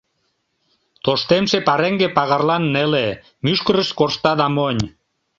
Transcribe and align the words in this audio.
Тоштемше 1.03 1.57
пареҥге 1.67 2.07
пагарлан 2.17 2.63
неле, 2.73 3.07
мӱшкырышт 3.43 3.91
коршта 3.99 4.31
да 4.39 4.47
монь. 4.55 4.83